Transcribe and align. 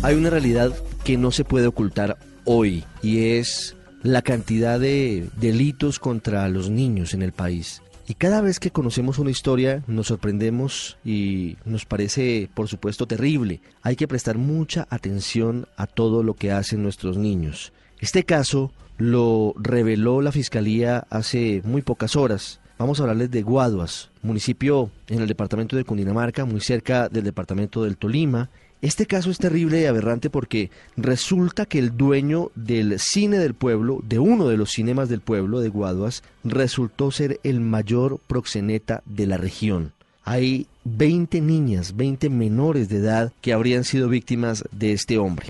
Hay 0.00 0.14
una 0.14 0.30
realidad 0.30 0.72
que 1.04 1.16
no 1.16 1.32
se 1.32 1.44
puede 1.44 1.66
ocultar 1.66 2.18
hoy 2.44 2.84
y 3.02 3.30
es 3.32 3.74
la 4.04 4.22
cantidad 4.22 4.78
de 4.78 5.28
delitos 5.40 5.98
contra 5.98 6.48
los 6.48 6.70
niños 6.70 7.14
en 7.14 7.22
el 7.22 7.32
país. 7.32 7.82
Y 8.06 8.14
cada 8.14 8.40
vez 8.40 8.60
que 8.60 8.70
conocemos 8.70 9.18
una 9.18 9.32
historia 9.32 9.82
nos 9.88 10.06
sorprendemos 10.06 10.96
y 11.04 11.56
nos 11.64 11.84
parece, 11.84 12.48
por 12.54 12.68
supuesto, 12.68 13.06
terrible. 13.06 13.60
Hay 13.82 13.96
que 13.96 14.06
prestar 14.06 14.38
mucha 14.38 14.86
atención 14.88 15.66
a 15.76 15.88
todo 15.88 16.22
lo 16.22 16.34
que 16.34 16.52
hacen 16.52 16.82
nuestros 16.82 17.18
niños. 17.18 17.72
Este 17.98 18.22
caso 18.22 18.72
lo 18.98 19.52
reveló 19.58 20.22
la 20.22 20.30
Fiscalía 20.30 21.08
hace 21.10 21.60
muy 21.64 21.82
pocas 21.82 22.14
horas. 22.14 22.60
Vamos 22.78 23.00
a 23.00 23.02
hablarles 23.02 23.32
de 23.32 23.42
Guaduas, 23.42 24.10
municipio 24.22 24.92
en 25.08 25.20
el 25.20 25.26
departamento 25.26 25.76
de 25.76 25.84
Cundinamarca, 25.84 26.44
muy 26.44 26.60
cerca 26.60 27.08
del 27.08 27.24
departamento 27.24 27.82
del 27.82 27.96
Tolima, 27.96 28.48
este 28.80 29.06
caso 29.06 29.30
es 29.30 29.38
terrible 29.38 29.80
y 29.80 29.86
aberrante 29.86 30.30
porque 30.30 30.70
resulta 30.96 31.66
que 31.66 31.80
el 31.80 31.96
dueño 31.96 32.52
del 32.54 33.00
cine 33.00 33.38
del 33.38 33.54
pueblo, 33.54 34.00
de 34.04 34.20
uno 34.20 34.46
de 34.48 34.56
los 34.56 34.70
cinemas 34.70 35.08
del 35.08 35.20
pueblo 35.20 35.60
de 35.60 35.68
Guaduas, 35.68 36.22
resultó 36.44 37.10
ser 37.10 37.40
el 37.42 37.60
mayor 37.60 38.20
proxeneta 38.28 39.02
de 39.04 39.26
la 39.26 39.36
región. 39.36 39.92
Hay 40.22 40.68
20 40.84 41.40
niñas, 41.40 41.96
20 41.96 42.30
menores 42.30 42.88
de 42.88 42.98
edad 42.98 43.32
que 43.40 43.52
habrían 43.52 43.82
sido 43.82 44.08
víctimas 44.08 44.62
de 44.70 44.92
este 44.92 45.18
hombre. 45.18 45.48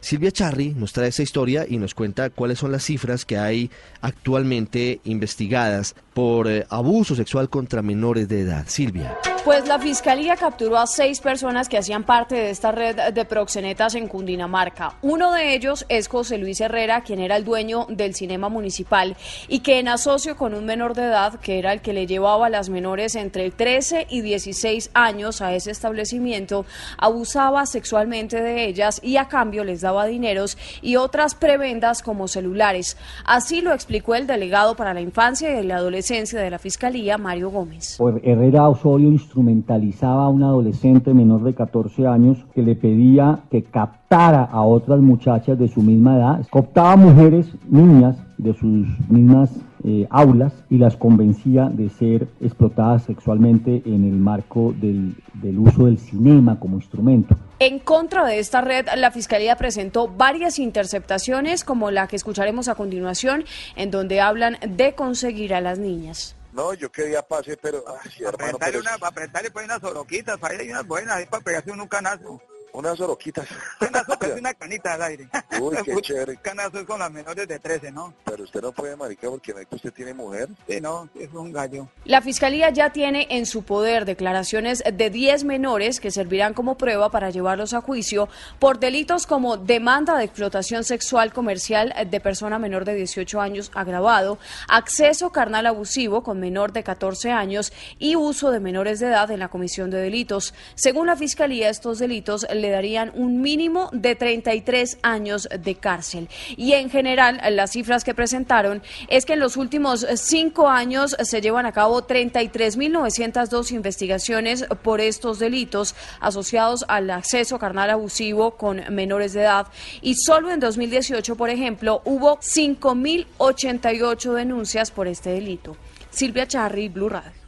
Silvia 0.00 0.32
Charri 0.32 0.72
nos 0.74 0.94
trae 0.94 1.08
esa 1.08 1.22
historia 1.22 1.66
y 1.68 1.76
nos 1.76 1.94
cuenta 1.94 2.30
cuáles 2.30 2.58
son 2.58 2.72
las 2.72 2.84
cifras 2.84 3.26
que 3.26 3.36
hay 3.36 3.70
actualmente 4.00 5.00
investigadas 5.04 5.94
por 6.20 6.48
eh, 6.48 6.66
abuso 6.68 7.14
sexual 7.14 7.48
contra 7.48 7.80
menores 7.80 8.28
de 8.28 8.40
edad. 8.40 8.66
Silvia. 8.68 9.16
Pues 9.42 9.66
la 9.66 9.78
fiscalía 9.78 10.36
capturó 10.36 10.76
a 10.76 10.86
seis 10.86 11.18
personas 11.18 11.66
que 11.66 11.78
hacían 11.78 12.04
parte 12.04 12.34
de 12.34 12.50
esta 12.50 12.72
red 12.72 13.14
de 13.14 13.24
proxenetas 13.24 13.94
en 13.94 14.06
Cundinamarca. 14.06 14.96
Uno 15.00 15.32
de 15.32 15.54
ellos 15.54 15.86
es 15.88 16.08
José 16.08 16.36
Luis 16.36 16.60
Herrera, 16.60 17.00
quien 17.00 17.20
era 17.20 17.36
el 17.36 17.44
dueño 17.44 17.86
del 17.88 18.14
cinema 18.14 18.50
municipal 18.50 19.16
y 19.48 19.60
que 19.60 19.78
en 19.78 19.88
asocio 19.88 20.36
con 20.36 20.52
un 20.52 20.66
menor 20.66 20.92
de 20.94 21.04
edad, 21.04 21.40
que 21.40 21.58
era 21.58 21.72
el 21.72 21.80
que 21.80 21.94
le 21.94 22.06
llevaba 22.06 22.48
a 22.48 22.50
las 22.50 22.68
menores 22.68 23.14
entre 23.14 23.50
13 23.50 24.08
y 24.10 24.20
16 24.20 24.90
años 24.92 25.40
a 25.40 25.54
ese 25.54 25.70
establecimiento, 25.70 26.66
abusaba 26.98 27.64
sexualmente 27.64 28.42
de 28.42 28.66
ellas 28.66 29.00
y 29.02 29.16
a 29.16 29.28
cambio 29.28 29.64
les 29.64 29.80
daba 29.80 30.04
dineros 30.04 30.58
y 30.82 30.96
otras 30.96 31.34
prebendas 31.34 32.02
como 32.02 32.28
celulares. 32.28 32.98
Así 33.24 33.62
lo 33.62 33.72
explicó 33.72 34.14
el 34.14 34.26
delegado 34.26 34.76
para 34.76 34.92
la 34.92 35.00
infancia 35.00 35.58
y 35.58 35.64
la 35.64 35.76
adolescencia 35.76 36.09
de 36.10 36.50
la 36.50 36.58
fiscalía, 36.58 37.18
Mario 37.18 37.50
Gómez. 37.50 37.96
Herrera 38.24 38.68
Osorio 38.68 39.08
instrumentalizaba 39.08 40.24
a 40.24 40.28
un 40.28 40.42
adolescente 40.42 41.14
menor 41.14 41.44
de 41.44 41.54
14 41.54 42.04
años 42.08 42.36
que 42.52 42.62
le 42.62 42.74
pedía 42.74 43.44
que 43.48 43.62
captara 43.62 44.42
a 44.42 44.62
otras 44.62 44.98
muchachas 44.98 45.56
de 45.56 45.68
su 45.68 45.82
misma 45.82 46.16
edad, 46.16 46.46
cooptaba 46.50 46.96
mujeres, 46.96 47.46
niñas 47.68 48.16
de 48.38 48.54
sus 48.54 48.88
mismas 49.08 49.52
eh, 49.84 50.08
aulas 50.10 50.52
y 50.68 50.78
las 50.78 50.96
convencía 50.96 51.68
de 51.68 51.88
ser 51.90 52.26
explotadas 52.40 53.04
sexualmente 53.04 53.80
en 53.86 54.02
el 54.02 54.16
marco 54.16 54.74
del, 54.80 55.14
del 55.34 55.60
uso 55.60 55.84
del 55.84 55.98
cinema 55.98 56.58
como 56.58 56.74
instrumento. 56.74 57.36
En 57.60 57.78
contra 57.78 58.24
de 58.24 58.38
esta 58.38 58.62
red, 58.62 58.88
la 58.96 59.10
Fiscalía 59.10 59.54
presentó 59.54 60.08
varias 60.08 60.58
interceptaciones, 60.58 61.62
como 61.62 61.90
la 61.90 62.08
que 62.08 62.16
escucharemos 62.16 62.68
a 62.68 62.74
continuación, 62.74 63.44
en 63.76 63.90
donde 63.90 64.22
hablan 64.22 64.56
de 64.66 64.94
conseguir 64.94 65.52
a 65.52 65.60
las 65.60 65.78
niñas. 65.78 66.36
No, 66.54 66.72
yo 66.72 66.90
quería 66.90 67.20
pase, 67.20 67.58
pero... 67.58 67.84
Ay, 67.86 68.24
hermano, 68.24 68.56
pero... 68.58 68.80
Una, 68.80 68.94
apretarle 68.94 69.50
pues 69.50 69.66
unas 69.66 69.84
oroquitas, 69.84 70.38
ahí 70.40 70.56
hay 70.58 70.70
unas 70.70 70.86
buenas, 70.86 71.16
ahí 71.16 71.26
para 71.26 71.44
pegarse 71.44 71.70
un 71.70 71.86
canazo. 71.86 72.40
Unas 72.72 73.00
oroquitas. 73.00 73.46
Una 74.38 74.54
canita 74.54 74.94
al 74.94 75.02
aire. 75.02 75.28
Uy, 75.60 75.76
qué 75.84 75.94
chévere. 76.02 76.36
Canazo 76.36 76.80
es 76.80 76.84
con 76.86 76.98
las 76.98 77.10
menores 77.10 77.46
de 77.46 77.58
13, 77.58 77.92
¿no? 77.92 78.14
Pero 78.24 78.44
usted 78.44 78.62
no 78.62 78.72
puede, 78.72 78.96
marica, 78.96 79.28
porque 79.28 79.52
no 79.52 79.60
es 79.60 79.66
que 79.66 79.76
usted 79.76 79.92
tiene 79.92 80.14
mujer. 80.14 80.48
Sí, 80.68 80.80
no, 80.80 81.08
es 81.14 81.32
un 81.32 81.52
gallo. 81.52 81.88
La 82.04 82.20
Fiscalía 82.22 82.70
ya 82.70 82.90
tiene 82.90 83.26
en 83.30 83.46
su 83.46 83.62
poder 83.62 84.04
declaraciones 84.04 84.82
de 84.90 85.10
10 85.10 85.44
menores 85.44 86.00
que 86.00 86.10
servirán 86.10 86.54
como 86.54 86.76
prueba 86.76 87.10
para 87.10 87.30
llevarlos 87.30 87.74
a 87.74 87.80
juicio 87.80 88.28
por 88.58 88.78
delitos 88.78 89.26
como 89.26 89.56
demanda 89.56 90.16
de 90.16 90.24
explotación 90.24 90.84
sexual 90.84 91.32
comercial 91.32 91.94
de 92.08 92.20
persona 92.20 92.58
menor 92.58 92.84
de 92.84 92.94
18 92.94 93.40
años 93.40 93.70
agravado, 93.74 94.38
acceso 94.68 95.30
carnal 95.30 95.66
abusivo 95.66 96.22
con 96.22 96.40
menor 96.40 96.72
de 96.72 96.82
14 96.82 97.30
años 97.30 97.72
y 97.98 98.16
uso 98.16 98.50
de 98.50 98.60
menores 98.60 99.00
de 99.00 99.08
edad 99.08 99.30
en 99.30 99.40
la 99.40 99.48
comisión 99.48 99.90
de 99.90 99.98
delitos. 99.98 100.54
Según 100.74 101.06
la 101.06 101.16
Fiscalía, 101.16 101.68
estos 101.68 101.98
delitos 101.98 102.46
le 102.60 102.70
darían 102.70 103.12
un 103.14 103.40
mínimo 103.40 103.90
de 103.92 104.14
33 104.14 104.98
años 105.02 105.48
de 105.58 105.74
cárcel. 105.74 106.28
Y 106.56 106.72
en 106.72 106.90
general, 106.90 107.40
las 107.50 107.72
cifras 107.72 108.04
que 108.04 108.14
presentaron 108.14 108.82
es 109.08 109.26
que 109.26 109.34
en 109.34 109.40
los 109.40 109.56
últimos 109.56 110.06
cinco 110.14 110.68
años 110.68 111.16
se 111.22 111.40
llevan 111.40 111.66
a 111.66 111.72
cabo 111.72 112.06
33.902 112.06 113.72
investigaciones 113.72 114.64
por 114.82 115.00
estos 115.00 115.38
delitos 115.38 115.94
asociados 116.20 116.84
al 116.88 117.10
acceso 117.10 117.58
carnal 117.58 117.90
abusivo 117.90 118.52
con 118.52 118.82
menores 118.94 119.32
de 119.32 119.42
edad. 119.42 119.66
Y 120.02 120.14
solo 120.14 120.50
en 120.50 120.60
2018, 120.60 121.36
por 121.36 121.50
ejemplo, 121.50 122.02
hubo 122.04 122.38
5.088 122.38 124.34
denuncias 124.34 124.90
por 124.90 125.08
este 125.08 125.30
delito. 125.30 125.76
Silvia 126.10 126.46
Charri, 126.46 126.88
Blue 126.88 127.08
Radio. 127.08 127.39